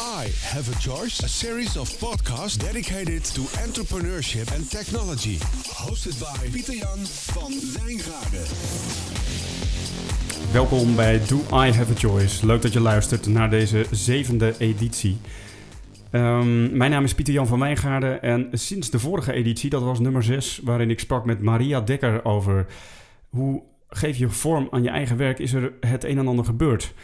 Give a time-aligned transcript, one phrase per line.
[0.00, 5.38] I Have a Choice, a series of podcasts dedicated to entrepreneurship and technology.
[5.86, 8.46] Hosted by Pieter Jan van Wijngaarden.
[10.52, 12.46] Welkom bij Do I Have a Choice.
[12.46, 15.18] Leuk dat je luistert naar deze zevende editie.
[16.10, 19.98] Ehm, mijn naam is Pieter Jan van Wijngaarden en sinds de vorige editie, dat was
[19.98, 22.66] nummer 6, waarin ik sprak met Maria Dekker over
[23.28, 26.94] hoe geef je vorm aan je eigen werk, is er het een en ander gebeurd.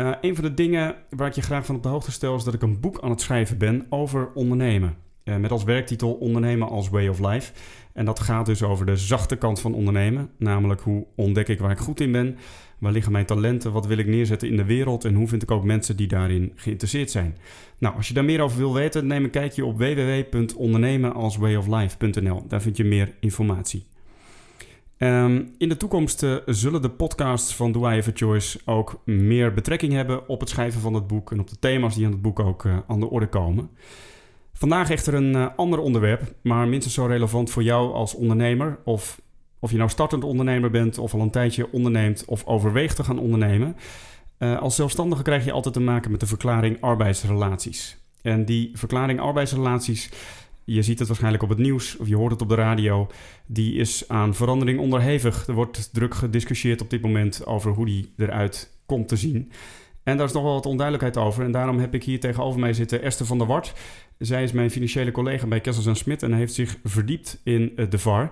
[0.00, 2.44] Uh, een van de dingen waar ik je graag van op de hoogte stel is
[2.44, 4.96] dat ik een boek aan het schrijven ben over ondernemen.
[5.24, 7.52] Uh, met als werktitel Ondernemen als Way of Life.
[7.92, 10.30] En dat gaat dus over de zachte kant van ondernemen.
[10.36, 12.36] Namelijk hoe ontdek ik waar ik goed in ben,
[12.78, 15.50] waar liggen mijn talenten, wat wil ik neerzetten in de wereld en hoe vind ik
[15.50, 17.36] ook mensen die daarin geïnteresseerd zijn.
[17.78, 22.44] Nou, als je daar meer over wil weten, neem een kijkje op www.ondernemenalswayoflife.nl.
[22.48, 23.86] Daar vind je meer informatie.
[24.98, 29.00] Um, in de toekomst uh, zullen de podcasts van Do I Have a Choice ook
[29.04, 32.12] meer betrekking hebben op het schrijven van het boek en op de thema's die aan
[32.12, 33.70] het boek ook uh, aan de orde komen.
[34.52, 38.78] Vandaag echter een uh, ander onderwerp, maar minstens zo relevant voor jou als ondernemer.
[38.84, 39.20] Of
[39.60, 43.18] of je nou startend ondernemer bent of al een tijdje onderneemt of overweegt te gaan
[43.18, 43.76] ondernemen.
[44.38, 47.98] als zelfstandige krijg je altijd te maken met de verklaring arbeidsrelaties.
[48.22, 50.10] En die verklaring arbeidsrelaties
[50.74, 53.06] je ziet het waarschijnlijk op het nieuws of je hoort het op de radio.
[53.46, 55.46] Die is aan verandering onderhevig.
[55.46, 59.52] Er wordt druk gediscussieerd op dit moment over hoe die eruit komt te zien.
[60.02, 61.44] En daar is nog wel wat onduidelijkheid over.
[61.44, 63.72] En daarom heb ik hier tegenover mij zitten Esther van der Wart.
[64.18, 67.98] Zij is mijn financiële collega bij Kessels Smit en heeft zich verdiept in uh, de
[67.98, 68.30] VAR.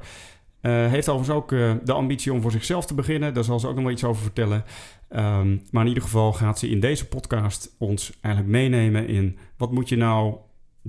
[0.63, 3.35] Uh, heeft overigens ook uh, de ambitie om voor zichzelf te beginnen.
[3.35, 4.65] Daar zal ze ook nog wel iets over vertellen.
[5.11, 9.73] Um, maar in ieder geval gaat ze in deze podcast ons eigenlijk meenemen in wat
[9.73, 10.35] moet je nou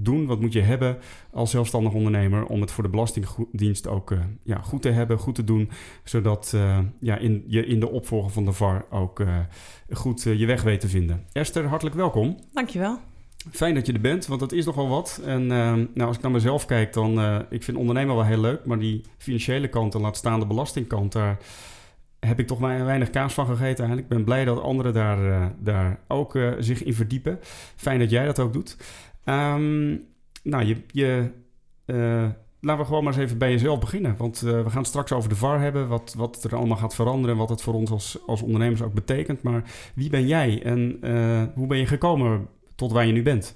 [0.03, 0.25] doen?
[0.25, 0.97] Wat moet je hebben
[1.31, 5.35] als zelfstandig ondernemer om het voor de Belastingdienst ook uh, ja, goed te hebben, goed
[5.35, 5.69] te doen,
[6.03, 9.37] zodat uh, ja, in, je in de opvolger van de VAR ook uh,
[9.91, 11.23] goed je weg weet te vinden.
[11.31, 12.39] Esther, hartelijk welkom.
[12.53, 12.99] Dankjewel.
[13.51, 15.21] Fijn dat je er bent, want dat is nogal wat.
[15.25, 18.79] En nou, als ik naar mezelf kijk, dan ik vind ondernemen wel heel leuk, maar
[18.79, 21.37] die financiële kant en laat staan de belastingkant, daar
[22.19, 24.01] heb ik toch weinig kaas van gegeten eigenlijk.
[24.01, 27.39] Ik ben blij dat anderen daar, daar ook zich in verdiepen.
[27.75, 28.77] Fijn dat jij dat ook doet.
[29.29, 30.07] Um,
[30.43, 31.31] nou, je, je,
[31.85, 32.29] uh,
[32.59, 34.17] laten we gewoon maar eens even bij jezelf beginnen.
[34.17, 37.31] Want uh, we gaan straks over de VAR hebben, wat, wat er allemaal gaat veranderen
[37.31, 39.41] en wat het voor ons als, als ondernemers ook betekent.
[39.41, 39.63] Maar
[39.95, 43.55] wie ben jij en uh, hoe ben je gekomen tot waar je nu bent?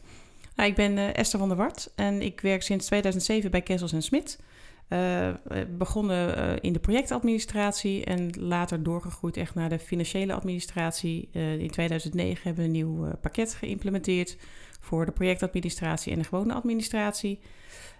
[0.55, 4.01] Nou, ik ben Esther van der Wart en ik werk sinds 2007 bij Kessels en
[4.01, 4.39] Smit.
[5.77, 11.29] begonnen in de projectadministratie en later doorgegroeid echt naar de financiële administratie.
[11.31, 14.37] in 2009 hebben we een nieuw pakket geïmplementeerd
[14.81, 17.39] voor de projectadministratie en de gewone administratie.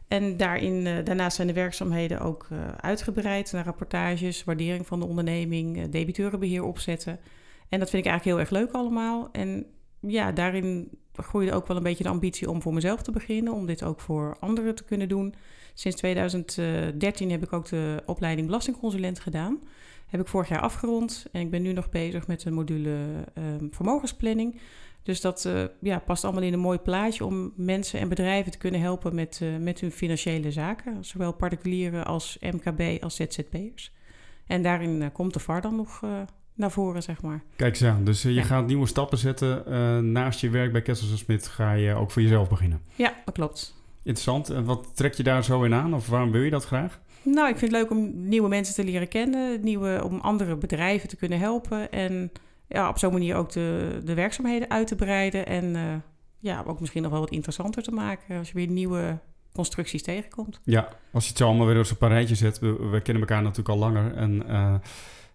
[0.08, 5.06] En daarin, uh, daarnaast zijn de werkzaamheden ook uh, uitgebreid naar rapportages, waardering van de
[5.06, 7.20] onderneming, uh, debiteurenbeheer opzetten.
[7.70, 9.30] En dat vind ik eigenlijk heel erg leuk allemaal.
[9.32, 9.66] En
[10.00, 13.66] ja, daarin groeide ook wel een beetje de ambitie om voor mezelf te beginnen, om
[13.66, 15.34] dit ook voor anderen te kunnen doen.
[15.74, 19.60] Sinds 2013 heb ik ook de opleiding belastingconsulent gedaan.
[20.08, 22.98] Heb ik vorig jaar afgerond en ik ben nu nog bezig met de module
[23.34, 24.60] ehm, vermogensplanning.
[25.04, 28.58] Dus dat uh, ja, past allemaal in een mooi plaatje om mensen en bedrijven te
[28.58, 31.06] kunnen helpen met, uh, met hun financiële zaken.
[31.06, 33.94] Zowel particulieren als MKB als ZZP'ers.
[34.48, 36.02] En daarin uh, komt de VAR dan nog
[36.54, 37.44] naar voren, zeg maar.
[37.56, 38.04] Kijk eens aan.
[38.04, 38.44] Dus je ja.
[38.44, 40.12] gaat nieuwe stappen zetten.
[40.12, 42.82] naast je werk bij Kessels Smit ga je ook voor jezelf beginnen.
[42.96, 43.76] Ja, dat klopt.
[44.04, 44.50] Interessant.
[44.50, 45.94] En wat trek je daar zo in aan?
[45.94, 47.00] Of waarom wil je dat graag?
[47.24, 49.64] Nou, ik vind het leuk om nieuwe mensen te leren kennen.
[49.64, 51.92] Nieuwe, om andere bedrijven te kunnen helpen.
[51.92, 52.32] En
[52.72, 55.46] ja, op zo'n manier ook de, de werkzaamheden uit te breiden.
[55.46, 55.82] En uh,
[56.40, 59.20] ja, ook misschien nog wel wat interessanter te maken als je weer nieuwe
[59.54, 60.60] constructies tegenkomt.
[60.64, 62.60] Ja, als je het zo allemaal weer op zo'n rijtje zet.
[62.60, 64.16] We, we, kennen elkaar natuurlijk al langer.
[64.16, 64.76] En, uh,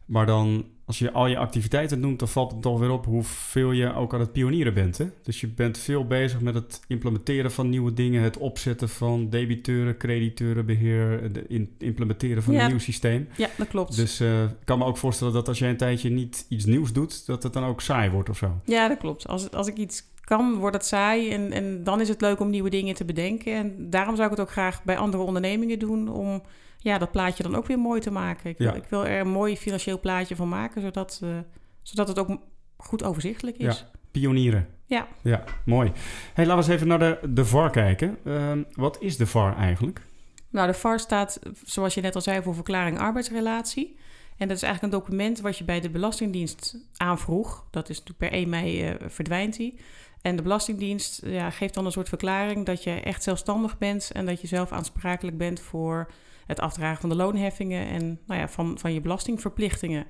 [0.07, 3.73] maar dan als je al je activiteiten noemt, dan valt het toch weer op hoeveel
[3.73, 4.99] je ook aan het pionieren bent.
[4.99, 5.07] Hè?
[5.23, 9.97] Dus je bent veel bezig met het implementeren van nieuwe dingen, het opzetten van debiteuren,
[9.97, 11.45] crediteurenbeheer, het
[11.79, 13.29] implementeren van ja, een nieuw systeem.
[13.37, 13.97] Ja, dat klopt.
[13.97, 16.93] Dus uh, ik kan me ook voorstellen dat als jij een tijdje niet iets nieuws
[16.93, 18.61] doet, dat het dan ook saai wordt of zo.
[18.65, 19.29] Ja, dat klopt.
[19.29, 22.51] Als, als ik iets kan, wordt het saai en, en dan is het leuk om
[22.51, 23.53] nieuwe dingen te bedenken.
[23.53, 26.43] En daarom zou ik het ook graag bij andere ondernemingen doen om
[26.87, 28.51] ja, dat plaatje dan ook weer mooi te maken.
[28.51, 31.39] Ik, wil, ik wil er een mooi financieel plaatje van maken, zodat, uh,
[31.83, 32.39] zodat het ook
[32.77, 33.79] goed overzichtelijk is.
[33.79, 34.69] Ja, pionieren.
[34.87, 35.09] Ja.
[35.23, 35.93] Ja, mooi.
[36.35, 38.19] Hey, laten we eens even naar de, de VAR kijken.
[38.25, 40.03] Uh, wat is de VAR eigenlijk?
[40.51, 43.99] Nou, de VAR staat, zoals je net al zei, voor verklaring arbeidsrelatie.
[44.37, 47.67] En dat is eigenlijk een document wat je bij de Belastingdienst aanvroeg.
[47.71, 49.79] Dat is natuurlijk per 1 mei uh, verdwijnt die.
[50.23, 54.27] En de Belastingdienst ja, geeft dan een soort verklaring dat je echt zelfstandig bent en
[54.27, 56.11] dat je zelf aansprakelijk bent voor
[56.47, 60.07] het afdragen van de loonheffingen en nou ja, van, van je belastingverplichtingen.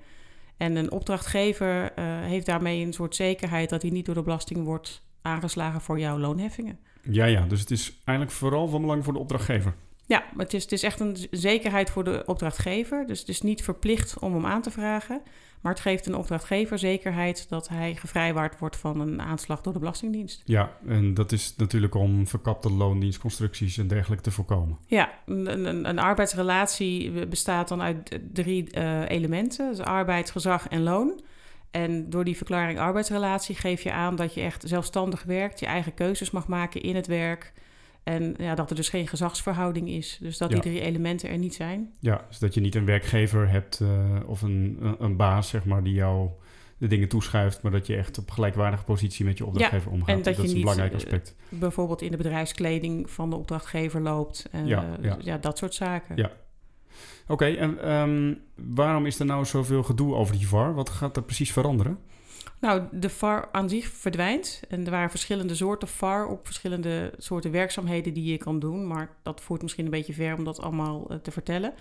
[0.56, 4.64] En een opdrachtgever uh, heeft daarmee een soort zekerheid dat hij niet door de belasting
[4.64, 6.78] wordt aangeslagen voor jouw loonheffingen.
[7.02, 9.74] Ja, ja, dus het is eigenlijk vooral van belang voor de opdrachtgever.
[10.06, 13.06] Ja, maar het is, het is echt een zekerheid voor de opdrachtgever.
[13.06, 15.22] Dus het is niet verplicht om hem aan te vragen.
[15.60, 19.78] Maar het geeft een opdrachtgever zekerheid dat hij gevrijwaard wordt van een aanslag door de
[19.78, 20.42] Belastingdienst.
[20.44, 24.78] Ja, en dat is natuurlijk om verkapte loondienstconstructies en dergelijke te voorkomen.
[24.86, 30.82] Ja, een, een, een arbeidsrelatie bestaat dan uit drie uh, elementen: dus arbeid, gezag en
[30.82, 31.20] loon.
[31.70, 35.94] En door die verklaring arbeidsrelatie geef je aan dat je echt zelfstandig werkt, je eigen
[35.94, 37.52] keuzes mag maken in het werk.
[38.06, 40.18] En ja, dat er dus geen gezagsverhouding is.
[40.20, 41.92] Dus dat die drie elementen er niet zijn.
[42.00, 43.88] Ja, dus dat je niet een werkgever hebt uh,
[44.26, 46.28] of een, een, baas, zeg maar, die jou
[46.78, 50.08] de dingen toeschuift, maar dat je echt op gelijkwaardige positie met je opdrachtgever ja, omgaat.
[50.08, 51.34] En dat, dat je is een niet, belangrijk aspect.
[51.50, 54.48] Uh, bijvoorbeeld in de bedrijfskleding van de opdrachtgever loopt.
[54.54, 55.16] Uh, ja, ja.
[55.20, 56.16] ja, dat soort zaken.
[56.16, 56.30] Ja.
[57.22, 58.40] Oké, okay, en um,
[58.74, 60.74] waarom is er nou zoveel gedoe over die VAR?
[60.74, 61.98] Wat gaat er precies veranderen?
[62.60, 64.60] Nou, de VAR aan zich verdwijnt.
[64.68, 68.86] En er waren verschillende soorten VAR op verschillende soorten werkzaamheden die je kan doen.
[68.86, 71.74] Maar dat voert misschien een beetje ver om dat allemaal uh, te vertellen.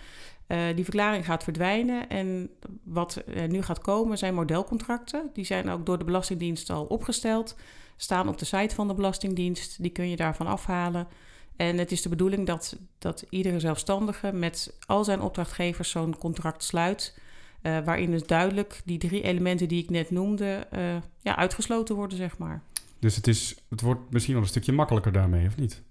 [0.48, 2.10] Uh, die verklaring gaat verdwijnen.
[2.10, 2.50] En
[2.84, 5.30] wat er nu gaat komen zijn modelcontracten.
[5.34, 7.56] Die zijn ook door de Belastingdienst al opgesteld.
[7.98, 9.82] Staan op de site van de Belastingdienst.
[9.82, 11.08] Die kun je daarvan afhalen.
[11.56, 16.64] En het is de bedoeling dat, dat iedere zelfstandige met al zijn opdrachtgevers zo'n contract
[16.64, 17.20] sluit.
[17.66, 22.18] Uh, waarin dus duidelijk die drie elementen die ik net noemde, uh, ja, uitgesloten worden,
[22.18, 22.62] zeg maar.
[23.00, 25.82] Dus het, is, het wordt misschien wel een stukje makkelijker daarmee, of niet?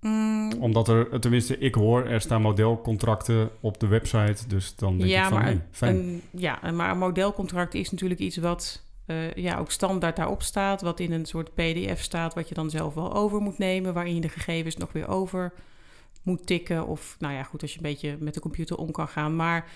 [0.00, 0.52] Mm.
[0.60, 5.22] Omdat er, tenminste, ik hoor, er staan modelcontracten op de website, dus dan denk ja,
[5.22, 5.96] ik van, maar hey, fijn.
[5.96, 10.80] Een, ja, maar een modelcontract is natuurlijk iets wat uh, ja, ook standaard daarop staat,
[10.80, 14.14] wat in een soort pdf staat, wat je dan zelf wel over moet nemen, waarin
[14.14, 15.52] je de gegevens nog weer over
[16.22, 16.86] moet tikken.
[16.86, 19.68] Of, nou ja, goed, als je een beetje met de computer om kan gaan, maar...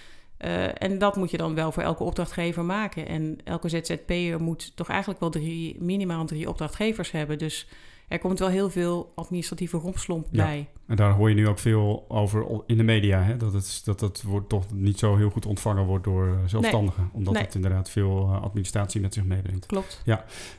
[0.44, 3.08] Uh, en dat moet je dan wel voor elke opdrachtgever maken.
[3.08, 7.38] En elke ZZP'er moet toch eigenlijk wel drie, minimaal drie opdrachtgevers hebben.
[7.38, 7.68] Dus
[8.08, 10.44] er komt wel heel veel administratieve rompslomp Ja.
[10.44, 10.68] bij.
[10.86, 13.22] En daar hoor je nu ook veel over in de media.
[13.22, 13.36] Hè?
[13.36, 17.10] Dat, het, dat het wordt toch niet zo heel goed ontvangen wordt door eh, zelfstandigen.
[17.12, 17.42] Omdat Nee.
[17.42, 19.66] het inderdaad veel eh, administratie met zich meebrengt.
[19.66, 20.02] Klopt.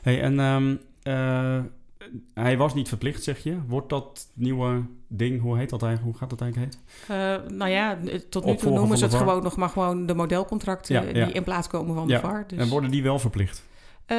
[0.02, 1.60] Hey, en ehm, eh,
[2.34, 3.58] hij was niet verplicht, zeg je.
[3.66, 6.10] Wordt dat nieuwe ding, hoe heet dat eigenlijk?
[6.10, 6.82] Hoe gaat dat eigenlijk heet?
[7.10, 7.98] Uh, nou ja,
[8.28, 11.24] tot nu toe noemen ze het gewoon nog maar gewoon de modelcontracten Ja, ja.
[11.24, 12.44] die in plaats komen van Ja, de VAR.
[12.46, 13.64] Dus, En worden die wel verplicht?
[14.06, 14.16] Eh,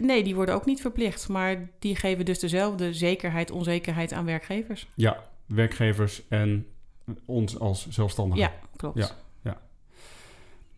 [0.00, 4.88] nee, die worden ook niet verplicht, maar die geven dus dezelfde zekerheid, onzekerheid aan werkgevers.
[4.94, 6.66] Ja, werkgevers en
[7.24, 8.42] ons als zelfstandigen.
[8.42, 8.98] Ja, klopt.
[8.98, 9.16] Ja.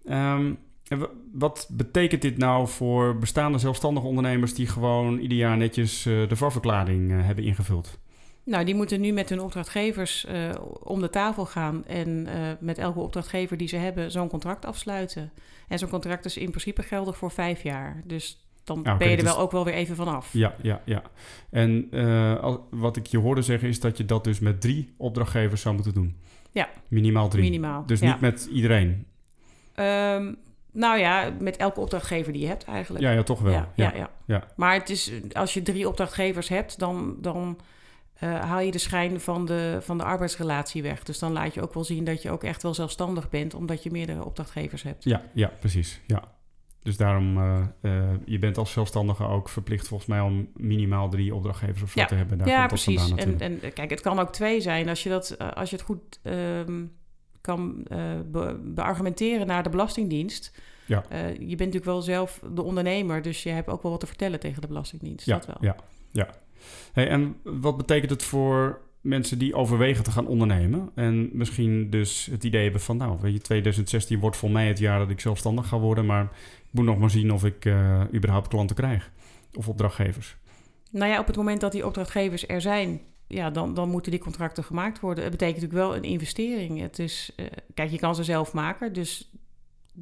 [0.04, 0.52] Ehm,
[0.90, 6.06] en wa- wat betekent dit nou voor bestaande zelfstandige ondernemers die gewoon ieder jaar netjes
[6.06, 7.98] eh, de VAR-verklaring eh, hebben ingevuld?
[8.44, 10.50] Nou, die moeten nu met hun opdrachtgevers eh,
[10.82, 12.26] om de tafel gaan en
[12.60, 15.30] met elke opdrachtgever die ze hebben zo'n contract afsluiten.
[15.68, 18.02] En zo'n contract is in principe geldig voor vijf jaar.
[18.04, 20.32] Dus dan Ah, ben je er dus- wel ook wel weer even vanaf.
[20.32, 21.02] Ja, ja, ja.
[21.50, 21.88] En
[22.70, 25.94] wat ik je hoorde zeggen is dat je dat dus met drie opdrachtgevers zou moeten
[25.94, 26.16] doen.
[26.52, 26.68] Ja.
[26.88, 27.42] Minimaal drie.
[27.42, 27.86] Minimaal.
[27.86, 28.06] Dus ja.
[28.12, 29.06] niet met iedereen.
[29.74, 30.34] Ehm,
[30.72, 33.04] nou ja, met elke opdrachtgever die je hebt eigenlijk.
[33.04, 33.52] Ja, ja, toch wel.
[33.52, 34.10] Ja, ja, ja.
[34.26, 34.44] ja.
[34.56, 37.58] Maar het is, als je drie opdrachtgevers hebt, dan, dan
[38.14, 41.02] eh, haal je de schijn van de, van de arbeidsrelatie weg.
[41.02, 43.82] Dus dan laat je ook wel zien dat je ook echt wel zelfstandig bent, omdat
[43.82, 45.04] je meerdere opdrachtgevers hebt.
[45.04, 46.00] Ja, ja, precies.
[46.06, 46.22] Ja.
[46.82, 51.34] Dus daarom, eh, eh, je bent als zelfstandige ook verplicht volgens mij om minimaal drie
[51.34, 52.06] opdrachtgevers of zo Ja.
[52.06, 52.38] te hebben.
[52.38, 53.14] Daar ja, precies.
[53.14, 54.88] En, en kijk, het kan ook twee zijn.
[54.88, 56.84] Als je, dat, als je het goed ehm,
[57.40, 57.86] kan
[58.26, 60.60] be- beargumenteren naar de Belastingdienst.
[60.90, 61.04] Ja.
[61.08, 64.06] Eh, je bent natuurlijk wel zelf de ondernemer, dus je hebt ook wel wat te
[64.06, 65.26] vertellen tegen de Belastingdienst.
[65.26, 65.56] ja, dat wel.
[65.60, 65.76] ja,
[66.10, 66.28] ja.
[66.92, 72.26] Hey, en wat betekent het voor mensen die overwegen te gaan ondernemen en misschien dus
[72.30, 75.20] het idee hebben van, nou, weet je, 2016 wordt voor mij het jaar dat ik
[75.20, 76.22] zelfstandig ga worden, maar
[76.66, 79.10] ik moet nog maar zien of ik eh, überhaupt klanten krijg
[79.54, 80.36] of opdrachtgevers.
[80.90, 84.20] Nou ja, op het moment dat die opdrachtgevers er zijn, ja, dan, dan moeten die
[84.20, 85.24] contracten gemaakt worden.
[85.24, 86.80] Het betekent natuurlijk wel een investering.
[86.80, 89.30] Het is, eh, kijk, je kan ze zelf maken, dus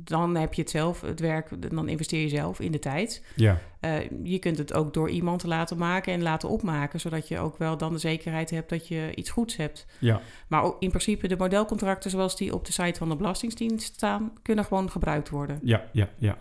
[0.04, 3.24] dan heb je het zelf, het werk, dan investeer je zelf in de tijd.
[3.34, 7.28] Ja, Eh, je kunt het ook door iemand te laten maken en laten opmaken, zodat
[7.28, 9.86] je ook wel dan de zekerheid hebt dat je iets goeds hebt.
[9.98, 13.94] ja, Maar ook in principe de modelcontracten zoals die op de site van de Belastingdienst
[13.94, 15.58] staan, kunnen gewoon gebruikt worden.
[15.62, 16.36] ja, ja, ja.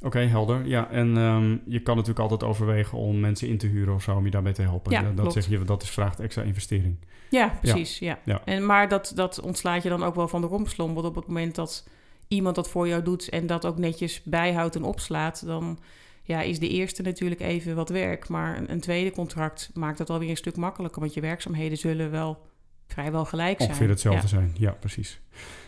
[0.00, 0.66] Oké, helder.
[0.66, 4.16] Ja, en ehm, je kan natuurlijk altijd overwegen om mensen in te huren of zo
[4.16, 4.92] om je daarbij te helpen.
[4.92, 5.32] Ja, dat klopt.
[5.32, 6.96] zeg je, dat is, vraagt extra investering.
[7.30, 7.98] Ja, precies.
[7.98, 8.18] Ja.
[8.24, 8.40] Ja.
[8.44, 10.94] En, maar dat, dat ontslaat je dan ook wel van de rompslomp.
[10.94, 11.88] Want op het moment dat
[12.28, 15.78] iemand dat voor jou doet en dat ook netjes bijhoudt en opslaat, dan
[16.22, 18.28] ja, is de eerste natuurlijk even wat werk.
[18.28, 21.00] Maar een, een tweede contract maakt het alweer een stuk makkelijker.
[21.00, 22.46] Want je werkzaamheden zullen wel
[22.86, 23.68] vrijwel gelijk zijn.
[23.68, 24.28] Ongeveer hetzelfde Ja.
[24.28, 24.54] zijn.
[24.58, 25.20] Ja, precies.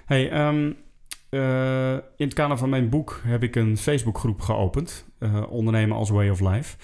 [0.07, 0.73] Hey, ehm,
[1.29, 5.05] eh, in het kader van mijn boek heb ik een Facebookgroep geopend.
[5.19, 6.77] eh, ondernemen als way of life.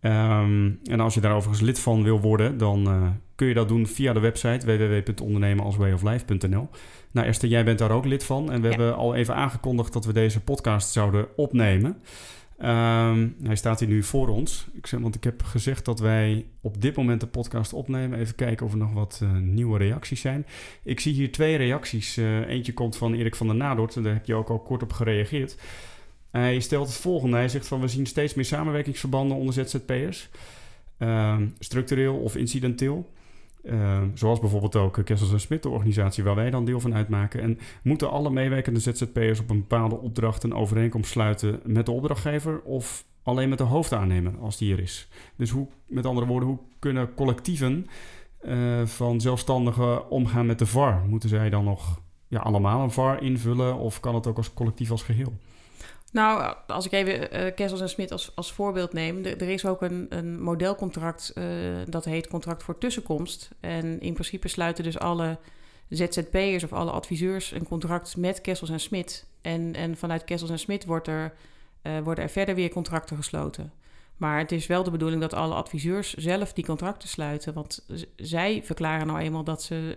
[0.00, 3.68] Ehm, en als je daar overigens lid van wil worden, dan uh, kun je dat
[3.68, 6.68] doen via de website www.ondernemenalswayoflife.nl.
[7.10, 8.74] Nou Esther, jij bent daar ook lid van en we Ja.
[8.74, 11.96] hebben al even aangekondigd dat we deze podcast zouden opnemen.
[12.58, 14.66] Ehm, hij staat hier nu voor ons.
[14.74, 18.18] Ik zeg, want ik heb gezegd dat wij op dit moment de podcast opnemen.
[18.18, 20.46] Even kijken of er nog wat eh, nieuwe reacties zijn.
[20.82, 22.16] Ik zie hier twee reacties.
[22.16, 23.96] Eh, eentje komt van Erik van der Nadort.
[23.96, 25.56] En daar heb je ook al kort op gereageerd.
[26.30, 27.36] Hij stelt het volgende.
[27.36, 30.28] Hij zegt van we zien steeds meer samenwerkingsverbanden onder ZZP'ers.
[30.98, 33.10] Ehm, structureel of incidenteel.
[33.66, 37.40] Ehm, zoals bijvoorbeeld ook Kessels en Smit, de organisatie waar wij dan deel van uitmaken.
[37.40, 42.60] En moeten alle meewerkende ZZP'ers op een bepaalde opdracht een overeenkomst sluiten met de opdrachtgever
[42.60, 45.08] of alleen met de hoofdaannemer als die er is?
[45.36, 47.86] Dus hoe, met andere woorden, hoe kunnen collectieven
[48.40, 51.04] eh, van zelfstandigen omgaan met de VAR?
[51.08, 54.90] Moeten zij dan nog ja, allemaal een VAR invullen of kan het ook als collectief
[54.90, 55.32] als geheel?
[56.12, 59.24] Nou, als ik even eh Kessels en Smit als, als voorbeeld neem.
[59.24, 61.44] Er, is ook een, een modelcontract, eh,
[61.88, 63.50] dat heet contract voor tussenkomst.
[63.60, 65.38] En in principe sluiten dus alle
[65.88, 69.26] ZZP'ers of alle adviseurs een contract met Kessels en Smit.
[69.42, 71.34] En, en vanuit Kessels en Smit wordt er,
[71.82, 73.72] eh, worden er verder weer contracten gesloten.
[74.16, 77.54] Maar het is wel de bedoeling dat alle adviseurs zelf die contracten sluiten.
[77.54, 77.86] Want
[78.16, 79.96] zij verklaren nou eenmaal dat ze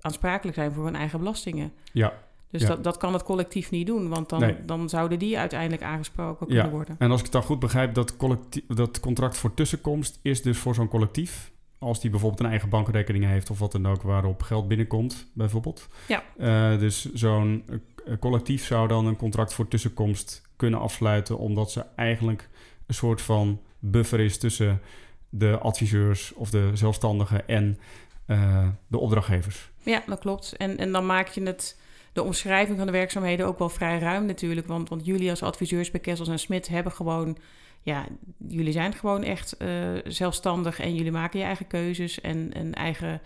[0.00, 1.72] aansprakelijk zijn voor hun eigen belastingen.
[1.92, 2.12] Ja,
[2.52, 2.68] Dus Ja.
[2.68, 4.64] dat, dat kan het collectief niet doen, want dan, Nee.
[4.64, 6.52] dan zouden die uiteindelijk aangesproken Ja.
[6.54, 6.96] kunnen worden.
[6.98, 10.58] En als ik het dan goed begrijp, dat, collectie- dat contract voor tussenkomst is dus
[10.58, 11.52] voor zo'n collectief.
[11.78, 15.88] Als die bijvoorbeeld een eigen bankrekening heeft of wat dan ook waarop geld binnenkomt, bijvoorbeeld.
[16.08, 16.22] Ja.
[16.38, 17.64] Eh, dus zo'n
[18.06, 22.48] eh, collectief zou dan een contract voor tussenkomst kunnen afsluiten, omdat ze eigenlijk
[22.86, 24.80] een soort van buffer is tussen
[25.28, 27.78] de adviseurs of de zelfstandigen en
[28.26, 29.70] eh, de opdrachtgevers.
[29.82, 30.56] Ja, dat klopt.
[30.56, 31.80] En, en dan maak je het,
[32.12, 34.66] de omschrijving van de werkzaamheden ook wel vrij ruim natuurlijk.
[34.66, 37.36] Want, want jullie als adviseurs bij Kessels en Smit hebben gewoon...
[37.84, 38.06] Ja,
[38.48, 39.68] jullie zijn gewoon echt eh,
[40.04, 43.20] zelfstandig en jullie maken je eigen keuzes en, en eigen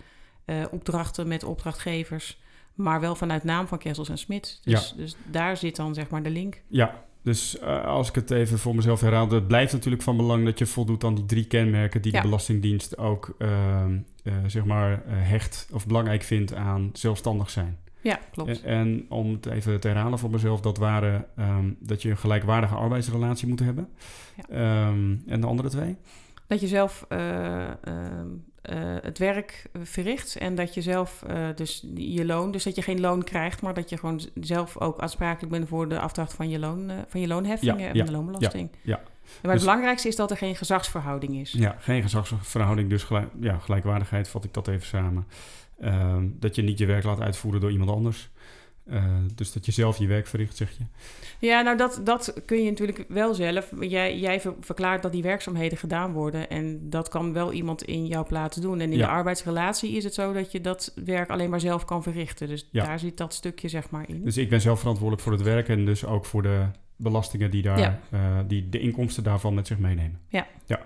[0.45, 2.39] eh, opdrachten met opdrachtgevers.
[2.73, 4.59] Maar wel vanuit naam van Kessels en Smit.
[4.63, 6.61] Dus, dus daar zit dan zeg maar de link.
[6.67, 10.45] Ja, dus eh, als ik het even voor mezelf herhaal, het blijft natuurlijk van belang
[10.45, 12.21] dat je voldoet aan die drie kenmerken die Ja.
[12.21, 17.77] de Belastingdienst ook ehm, eh, zeg maar hecht of belangrijk vindt aan zelfstandig zijn.
[18.07, 18.61] Ja, klopt.
[18.61, 22.75] En, om het even te herhalen voor mezelf, dat waren ehm, dat je een gelijkwaardige
[22.75, 23.89] arbeidsrelatie moet hebben.
[24.49, 25.95] Ehm, en de andere twee?
[26.47, 28.27] Dat je zelf eh, ehm,
[28.61, 32.81] eh, het werk verricht en dat je zelf eh, dus je loon, dus dat je
[32.81, 36.49] geen loon krijgt, maar dat je gewoon zelf ook aansprakelijk bent voor de afdracht van
[36.49, 38.69] je, loon, eh, van je loonheffingen Ja, en ja, de loonbelasting.
[38.81, 38.95] ja.
[38.95, 41.51] Maar het Dus- belangrijkste is dat er geen gezagsverhouding is.
[41.51, 45.25] Ja, geen gezagsverhouding, dus gelijk, ja, gelijkwaardigheid, vat ik dat even samen.
[45.79, 48.29] Ehm, dat je niet je werk laat uitvoeren door iemand anders.
[48.85, 49.03] Eh,
[49.35, 50.83] dus dat je zelf je werk verricht, zeg je.
[51.47, 53.71] Ja, nou dat, dat kun je natuurlijk wel zelf.
[53.79, 56.49] Jij, jij ver- verklaart dat die werkzaamheden gedaan worden.
[56.49, 58.79] En dat kan wel iemand in jouw plaats doen.
[58.79, 59.05] En in Ja.
[59.05, 62.47] de arbeidsrelatie is het zo dat je dat werk alleen maar zelf kan verrichten.
[62.47, 62.85] Dus Ja.
[62.85, 64.23] daar zit dat stukje zeg maar in.
[64.23, 66.65] Dus ik ben zelf verantwoordelijk voor het werk en dus ook voor de
[66.95, 67.99] belastingen die daar, Ja.
[68.11, 70.19] eh, die de inkomsten daarvan met zich meenemen.
[70.29, 70.47] Ja.
[70.65, 70.79] ja.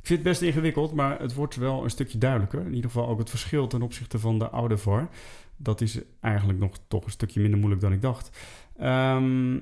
[0.00, 2.60] Ik vind het best ingewikkeld, maar het wordt wel een stukje duidelijker.
[2.60, 5.08] In ieder geval ook het verschil ten opzichte van de oude VAR.
[5.56, 8.38] Dat is eigenlijk nog toch een stukje minder moeilijk dan ik dacht.
[8.76, 9.58] Ehm,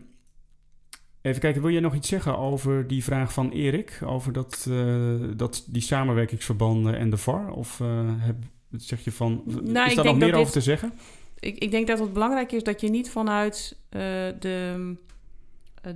[1.23, 4.01] even kijken, wil jij nog iets zeggen over die vraag van Erik?
[4.05, 7.51] Over dat, eh, dat, die samenwerkingsverbanden en de VAR?
[7.51, 8.37] Of eh, heb,
[8.77, 10.93] zeg je van, Nou, is daar nog meer over dit- te zeggen?
[11.41, 14.01] Ik, ik denk dat het belangrijk is dat je niet vanuit eh,
[14.41, 14.95] de,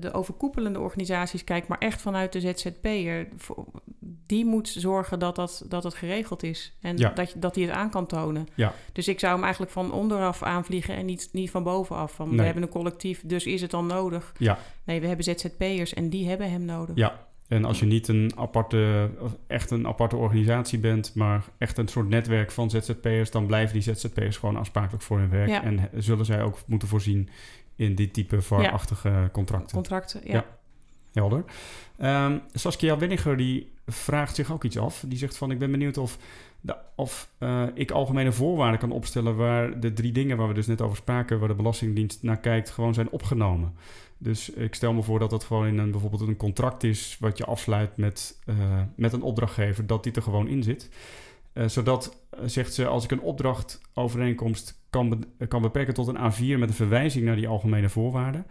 [0.01, 3.29] de overkoepelende organisaties kijkt, maar echt vanuit de ZZP'er.
[4.27, 7.09] Die moet zorgen dat, dat, dat het geregeld is en Ja.
[7.11, 8.47] dat, dat hij het aan kan tonen.
[8.55, 8.73] Ja.
[8.93, 12.13] Dus ik zou hem eigenlijk van onderaf aanvliegen en niet, niet van bovenaf.
[12.13, 14.33] Van, We hebben een collectief, dus is het dan nodig?
[14.39, 14.59] Ja.
[14.85, 16.97] Nee, we hebben ZZP'ers en die hebben hem nodig.
[16.97, 19.11] Ja, en als je niet een aparte,
[19.47, 23.95] echt een aparte organisatie bent, maar echt een soort netwerk van ZZP'ers, dan blijven die
[23.95, 25.49] ZZP'ers gewoon aansprakelijk voor hun werk.
[25.49, 25.63] Ja.
[25.63, 27.29] En zullen zij ook moeten voorzien
[27.77, 29.75] in dit type VAR-achtige contracten.
[29.75, 30.33] Contracten, ja.
[30.33, 30.45] Ja.
[31.13, 31.45] Helder.
[31.99, 35.05] Ehm, Saskia Wenniger die vraagt zich ook iets af.
[35.07, 36.19] Die zegt van ik ben benieuwd of,
[36.95, 40.81] of eh, ik algemene voorwaarden kan opstellen waar de drie dingen waar we dus net
[40.81, 43.75] over spraken, waar de Belastingdienst naar kijkt, gewoon zijn opgenomen.
[44.19, 47.39] Dus ik stel me voor dat dat gewoon in een, bijvoorbeeld een contract is wat
[47.39, 50.91] je afsluit met, eh, met een opdrachtgever, dat dit er gewoon in zit.
[51.53, 56.69] Eh, zodat, zegt ze, als ik een opdrachtovereenkomst kan, kan beperken tot een A4 met
[56.69, 58.47] een verwijzing naar die algemene voorwaarden.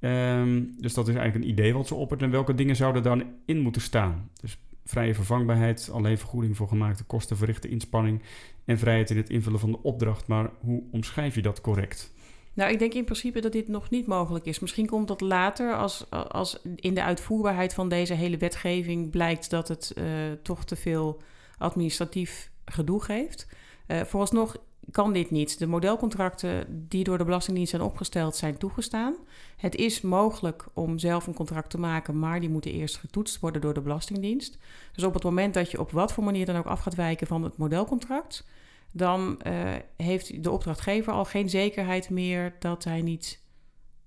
[0.00, 2.22] Ehm, dus dat is eigenlijk een idee wat ze oppert.
[2.22, 4.30] En welke dingen zouden dan in moeten staan?
[4.40, 8.22] Dus vrije vervangbaarheid, alleen vergoeding voor gemaakte kosten, verrichte inspanning
[8.64, 10.26] en vrijheid in het invullen van de opdracht.
[10.26, 12.14] Maar hoe omschrijf je dat correct?
[12.54, 14.58] Nou, ik denk in principe dat dit nog niet mogelijk is.
[14.58, 19.68] Misschien komt dat later als, als in de uitvoerbaarheid van deze hele wetgeving blijkt dat
[19.68, 20.04] het uh,
[20.42, 21.22] toch te veel
[21.58, 23.48] administratief gedoe geeft.
[23.86, 24.56] Uh, vooralsnog
[24.90, 25.58] kan dit niet.
[25.58, 29.14] De modelcontracten die door de Belastingdienst zijn opgesteld zijn toegestaan.
[29.56, 33.60] Het is mogelijk om zelf een contract te maken, maar die moeten eerst getoetst worden
[33.60, 34.58] door de Belastingdienst.
[34.92, 37.26] Dus op het moment dat je op wat voor manier dan ook af gaat wijken
[37.26, 38.46] van het modelcontract,
[38.90, 43.40] dan uh, heeft de opdrachtgever al geen zekerheid meer dat hij niet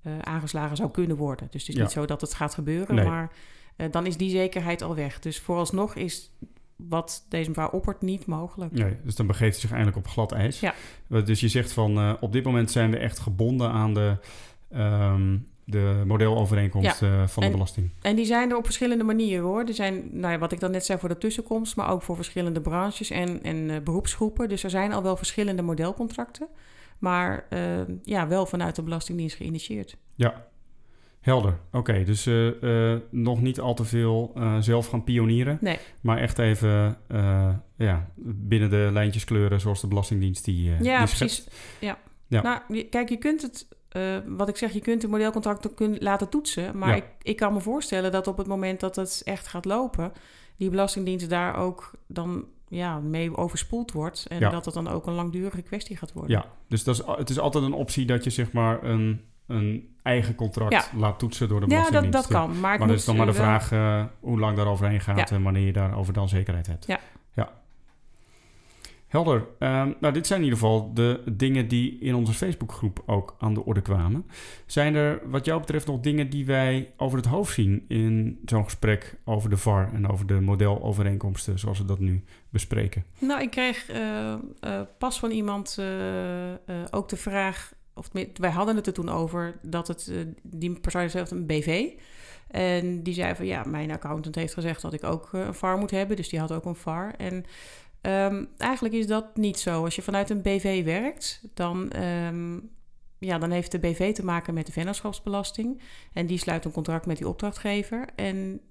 [0.03, 1.47] uh, aangeslagen zou kunnen worden.
[1.51, 3.05] Dus het is niet zo dat het gaat gebeuren, nee.
[3.05, 3.31] maar
[3.77, 5.19] uh, dan is die zekerheid al weg.
[5.19, 6.31] Dus vooralsnog is
[6.87, 8.71] wat deze mevrouw oppert niet mogelijk.
[8.71, 10.59] Nee, dus dan begeeft hij zich eigenlijk op glad ijs.
[10.59, 10.73] Ja.
[11.07, 14.17] Dus je zegt van op dit moment zijn we echt gebonden aan de,
[14.75, 17.27] um, de modelovereenkomst ja.
[17.27, 17.89] van en, de belasting.
[18.01, 19.63] En die zijn er op verschillende manieren hoor.
[19.63, 22.15] Er zijn, nou ja, wat ik dan net zei voor de tussenkomst, maar ook voor
[22.15, 24.49] verschillende branches en, en uh, beroepsgroepen.
[24.49, 26.47] Dus er zijn al wel verschillende modelcontracten,
[26.97, 29.97] maar uh, ja, wel vanuit de Belastingdienst geïnitieerd.
[30.15, 30.47] Ja,
[31.19, 31.59] helder.
[31.67, 35.77] Oké, okay, dus uh, nog niet al te veel zelf gaan pionieren, nee.
[36.01, 36.97] maar echt even
[37.75, 41.47] ja, binnen de lijntjes kleuren zoals de Belastingdienst die, ja, die precies.
[41.79, 41.97] Ja.
[42.27, 42.41] ja.
[42.41, 43.67] Nou, kijk, je kunt het
[44.27, 46.77] wat ik zeg, je kunt de modelcontracten kun, laten toetsen.
[46.77, 46.95] Maar Ja.
[46.95, 50.11] ik, ik kan me voorstellen dat op het moment dat het echt gaat lopen,
[50.57, 54.25] die Belastingdienst daar ook dan ja, mee overspoeld wordt.
[54.29, 54.49] En Ja.
[54.49, 56.31] dat het dan ook een langdurige kwestie gaat worden.
[56.31, 59.95] Ja, dus dat is, het is altijd een optie dat je zeg maar een, een
[60.03, 60.83] eigen contract Ja.
[60.99, 62.29] laat toetsen door de Ja, dat, Belastingdienst.
[62.31, 62.59] dat kan.
[62.59, 65.29] Maar, het Maar moet is dan maar de vraag eh, hoe lang daar overheen gaat
[65.29, 65.35] Ja.
[65.35, 66.85] en wanneer je daarover dan zekerheid hebt.
[66.85, 66.99] Ja.
[67.33, 67.49] ja.
[69.07, 69.45] Helder.
[69.59, 73.53] Ehm, nou, dit zijn in ieder geval de dingen die in onze Facebookgroep ook aan
[73.53, 74.25] de orde kwamen.
[74.65, 78.63] Zijn er wat jou betreft nog dingen die wij over het hoofd zien in zo'n
[78.63, 83.03] gesprek over de VAR en over de modelovereenkomsten zoals we dat nu bespreken?
[83.19, 84.39] Nou, ik kreeg eh, eh,
[84.97, 85.79] pas van iemand
[86.91, 91.09] ook de vraag, of wij hadden het er toen over, dat het, eh, die persoon
[91.09, 91.91] zelf een BV.
[92.47, 95.77] En die zei van ja, mijn accountant heeft gezegd dat ik ook eh, een VAR
[95.77, 97.13] moet hebben, dus die had ook een VAR.
[97.17, 97.45] En
[98.01, 99.83] ehm, eigenlijk is dat niet zo.
[99.83, 102.59] Als je vanuit een BV werkt, dan, ehm,
[103.19, 105.81] ja, dan heeft de BV te maken met de vennootschapsbelasting.
[106.13, 108.07] En die sluit een contract met die opdrachtgever.
[108.15, 108.61] En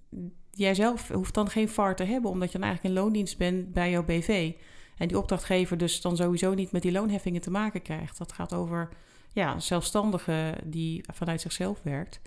[0.50, 3.72] jij zelf hoeft dan geen VAR te hebben, omdat je dan eigenlijk in loondienst bent
[3.72, 4.52] bij jouw BV.
[4.98, 8.18] En die opdrachtgever dus dan sowieso niet met die loonheffingen te maken krijgt.
[8.18, 8.88] Dat gaat over
[9.32, 12.20] ja, zelfstandige die vanuit zichzelf werkt.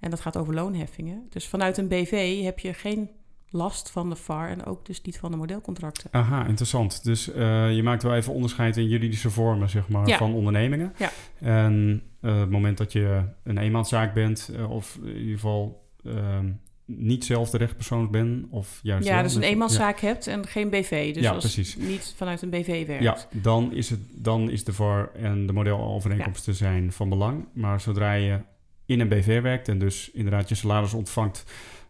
[0.00, 1.26] En dat gaat over loonheffingen.
[1.30, 3.10] Dus vanuit een BV heb je geen
[3.50, 6.08] last van de VAR en ook dus niet van de modelcontracten.
[6.12, 7.04] Aha, interessant.
[7.04, 10.16] Dus eh, je maakt wel even onderscheid in juridische vormen, zeg maar, Ja.
[10.16, 10.92] van ondernemingen.
[10.96, 11.10] Ja.
[11.40, 16.50] En eh, het moment dat je een eenmanszaak bent, eh, of in ieder geval ehm,
[16.90, 20.70] niet zelf de rechtspersoon bent, of juist Ja, wel, dus een eenmanszaak hebt en geen
[20.70, 21.14] BV.
[21.14, 21.76] Dus Ja, als precies.
[21.76, 23.02] niet vanuit een BV werkt.
[23.02, 27.44] Ja, dan is, het, dan is de VAR en de modelovereenkomsten zijn van belang.
[27.52, 28.40] Maar zodra je
[28.86, 31.44] in een BV werkt en dus inderdaad je salaris ontvangt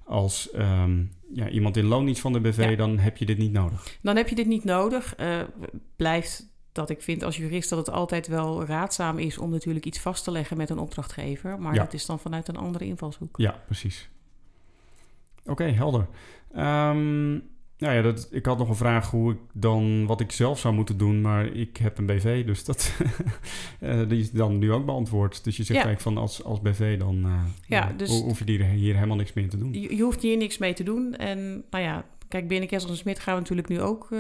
[0.04, 2.76] als ehm, ja, iemand in loondienst van de BV, Ja.
[2.76, 3.98] dan heb je dit niet nodig.
[4.02, 5.14] Dan heb je dit niet nodig.
[5.14, 5.40] Eh,
[5.96, 9.98] blijft dat ik vind als jurist dat het altijd wel raadzaam is om natuurlijk iets
[10.00, 11.60] vast te leggen met een opdrachtgever.
[11.60, 11.82] Maar Ja.
[11.84, 13.36] dat is dan vanuit een andere invalshoek.
[13.38, 14.08] Ja, precies.
[15.48, 16.06] Oké, helder.
[16.54, 17.30] Ehm,
[17.78, 20.74] nou ja, dat, ik had nog een vraag hoe ik dan wat ik zelf zou
[20.74, 22.92] moeten doen, maar ik heb een BV, dus dat
[23.80, 25.44] eh, die is dan nu ook beantwoord.
[25.44, 25.84] Dus je zegt Ja.
[25.86, 27.32] eigenlijk van als, als BV dan eh,
[27.66, 29.72] Ja, dus- ho- hoef je hier, hier helemaal niks meer te doen.
[29.72, 31.14] Je, je hoeft hier niks mee te doen.
[31.16, 34.18] En nou ja, kijk, binnen Kessels en Smit gaan we natuurlijk nu ook eh,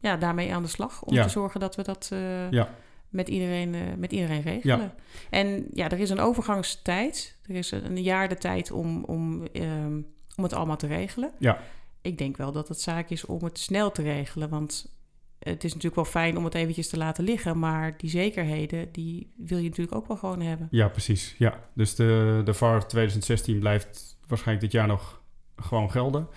[0.00, 1.02] ja, daarmee aan de slag.
[1.02, 1.22] Om Ja.
[1.22, 2.10] te zorgen dat we dat
[2.50, 2.68] Ja,
[3.14, 4.92] met, iedereen, eh, met iedereen regelen.
[5.30, 7.38] En ja, er is een overgangstijd.
[7.42, 10.00] Er is een, jaar de tijd om, om, ehm,
[10.36, 11.30] om het allemaal te regelen.
[11.38, 11.58] ja,
[12.02, 14.48] Ik denk wel dat het zaak is om het snel te regelen.
[14.48, 14.92] Want
[15.38, 17.58] het is natuurlijk wel fijn om het eventjes te laten liggen.
[17.58, 20.68] Maar die zekerheden, die wil je natuurlijk ook wel gewoon hebben.
[20.70, 21.34] ja, precies.
[21.38, 21.68] Ja.
[21.74, 25.22] Dus de, de VAR 2016 blijft waarschijnlijk dit jaar nog
[25.56, 26.28] gewoon gelden.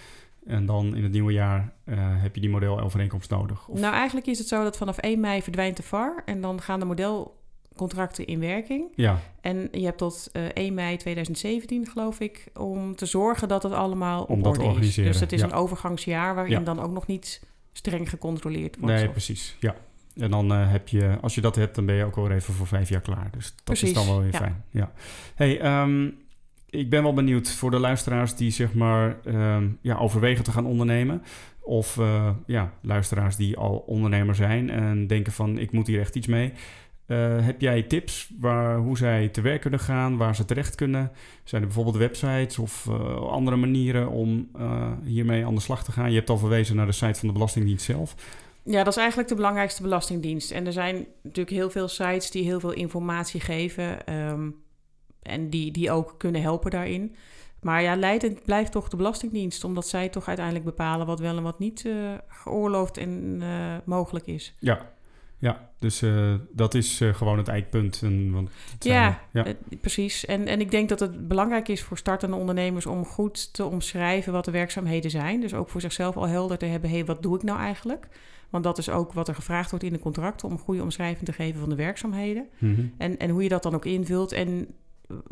[0.47, 3.67] En dan in het nieuwe jaar eh, heb je die modelovereenkomst nodig.
[3.67, 6.21] Of, Nou, eigenlijk is het zo dat vanaf 1 mei verdwijnt de VAR.
[6.25, 8.91] En dan gaan de modelcontracten in werking.
[8.95, 13.63] ja, En je hebt tot eh, 1 mei 2017, geloof ik, om te zorgen dat
[13.63, 14.67] het allemaal op Om te orde is.
[14.67, 15.45] organiseren, Dus het is ja.
[15.45, 16.59] een overgangsjaar waarin Ja.
[16.59, 17.41] dan ook nog niet
[17.73, 18.95] streng gecontroleerd wordt.
[18.95, 19.57] nee, precies.
[19.59, 19.75] Ja.
[20.15, 22.53] En dan eh, heb je, als je dat hebt, dan ben je ook wel even
[22.53, 23.27] voor vijf jaar klaar.
[23.31, 24.37] Dus dat is dan wel weer ja.
[24.37, 24.63] fijn.
[24.69, 24.91] Ja.
[25.35, 26.09] Hey, ehm,
[26.77, 30.65] ik ben wel benieuwd voor de luisteraars die zeg maar ehm, ja, overwegen te gaan
[30.65, 31.21] ondernemen.
[31.61, 36.15] Of eh, ja, luisteraars die al ondernemer zijn en denken van ik moet hier echt
[36.15, 36.53] iets mee.
[37.05, 41.11] Eh, heb jij tips waar, hoe zij te werk kunnen gaan, waar ze terecht kunnen?
[41.43, 44.49] Zijn er bijvoorbeeld websites of eh, andere manieren om
[45.03, 46.09] hiermee aan de slag te gaan?
[46.09, 48.15] Je hebt al verwezen naar de site van de Belastingdienst zelf.
[48.63, 50.51] Ja, dat is eigenlijk de belangrijkste belastingdienst.
[50.51, 54.49] En er zijn natuurlijk heel veel sites die heel veel informatie geven ehm,
[55.27, 57.15] en die, die ook kunnen helpen daarin.
[57.61, 61.43] Maar ja, leidend blijft toch de Belastingdienst, omdat zij toch uiteindelijk bepalen wat wel en
[61.43, 64.53] wat niet uh, geoorloofd en uh, mogelijk is.
[64.59, 64.95] Ja,
[65.39, 68.01] ja, dus uh, dat is uh, gewoon het eikpunt.
[68.03, 69.47] En, want ja, ja.
[69.47, 70.25] Uh, precies.
[70.25, 74.33] En, en ik denk dat het belangrijk is voor startende ondernemers om goed te omschrijven
[74.33, 75.41] wat de werkzaamheden zijn.
[75.41, 78.07] Dus ook voor zichzelf al helder te hebben, hé, hey, wat doe ik nou eigenlijk?
[78.49, 81.25] Want dat is ook wat er gevraagd wordt in de contracten, om een goede omschrijving
[81.25, 82.47] te geven van de werkzaamheden.
[82.57, 82.93] Mm -hmm.
[82.97, 84.31] en, en hoe je dat dan ook invult.
[84.31, 84.67] En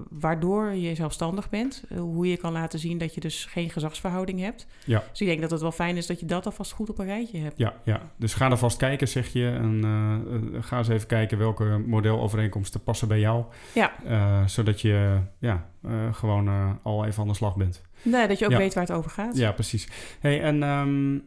[0.09, 1.83] waardoor je zelfstandig bent.
[1.89, 4.67] Eh, hoe je kan laten zien dat je dus geen gezagsverhouding hebt.
[4.85, 5.03] Ja.
[5.11, 7.05] Dus ik denk dat het wel fijn is dat je dat alvast goed op een
[7.05, 7.57] rijtje hebt.
[7.57, 8.01] Ja, ja.
[8.17, 9.47] dus ga er vast kijken, zeg je.
[9.47, 13.43] En uh, ga eens even kijken welke modelovereenkomsten passen bij jou.
[13.73, 13.93] Ja.
[14.07, 15.69] Uh, zodat je ja,
[16.11, 17.81] gewoon al even aan de slag bent.
[18.01, 19.37] Nee, dat je ook weet waar het over gaat.
[19.37, 19.87] Ja, precies.
[20.19, 20.63] Hey, en...
[20.63, 21.23] Um,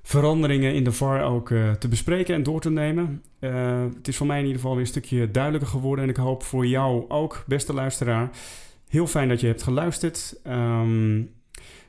[0.01, 3.23] veranderingen in de VAR ook uh, te bespreken en door te nemen.
[3.39, 6.15] Uh, het is voor mij in ieder geval weer een stukje duidelijker geworden en ik
[6.15, 8.29] hoop voor jou ook, beste luisteraar.
[8.87, 10.39] Heel fijn dat je hebt geluisterd.
[10.47, 11.31] Um,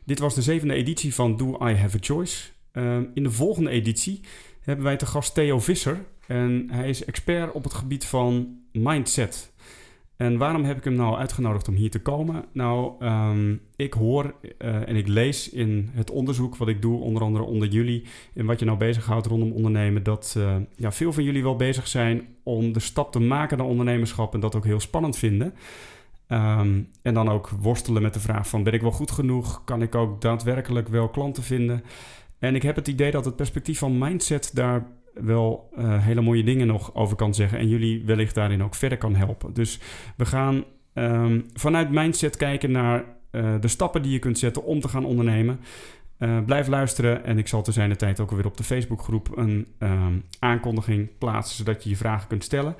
[0.04, 2.48] dit was de zevende editie van Do I Have a Choice.
[2.72, 4.20] Uh, in de volgende editie
[4.60, 6.04] hebben wij te gast Theo Visser.
[6.26, 9.52] En hij is expert op het gebied van mindset.
[10.20, 12.44] En waarom heb ik hem nou uitgenodigd om hier te komen?
[12.52, 17.22] Nou, um, ik hoor uh, en ik lees in het onderzoek wat ik doe, onder
[17.22, 21.24] andere onder jullie, en wat je nou bezighoudt rondom ondernemen, dat uh, ja, veel van
[21.24, 24.80] jullie wel bezig zijn om de stap te maken naar ondernemerschap en dat ook heel
[24.80, 25.54] spannend vinden.
[26.32, 29.64] Um, en dan ook worstelen met de vraag van ben ik wel goed genoeg?
[29.64, 31.82] Kan ik ook daadwerkelijk wel klanten vinden?
[32.38, 36.44] En ik heb het idee dat het perspectief van mindset daar wel uh, hele mooie
[36.44, 37.58] dingen nog over kan zeggen.
[37.58, 39.54] En jullie wellicht daarin ook verder kan helpen.
[39.54, 39.80] Dus
[40.16, 40.64] we gaan
[40.94, 45.04] um, vanuit mindset kijken naar uh, de stappen die je kunt zetten om te gaan
[45.04, 45.60] ondernemen.
[46.18, 49.36] Uh, blijf luisteren en ik zal te zijn de tijd ook weer op de Facebookgroep
[49.36, 52.74] een um, aankondiging plaatsen zodat je je vragen kunt stellen.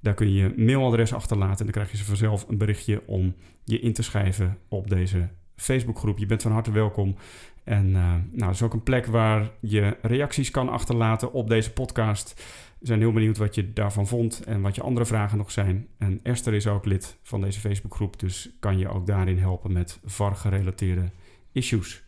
[0.00, 3.80] Daar kun je je mailadres achterlaten en dan krijg je vanzelf een berichtje om je
[3.80, 6.18] in te schrijven op deze Facebookgroep.
[6.18, 7.16] Je bent van harte welkom.
[7.64, 12.42] En uh, nou, is ook een plek waar je reacties kan achterlaten op deze podcast.
[12.78, 15.86] We zijn heel benieuwd wat je daarvan vond en wat je andere vragen nog zijn.
[15.98, 20.00] En Esther is ook lid van deze Facebookgroep, dus kan je ook daarin helpen met
[20.04, 21.10] VAR-gerelateerde
[21.56, 22.02] issues.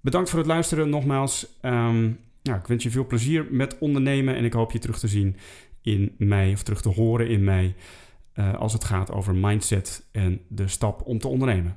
[0.00, 1.46] Bedankt voor het luisteren nogmaals.
[1.60, 5.36] Nou, ik wens je veel plezier met ondernemen en ik hoop je terug te zien
[5.82, 7.74] in mei of terug te horen in mei
[8.34, 11.76] uh, als het gaat over mindset en de stap om te ondernemen.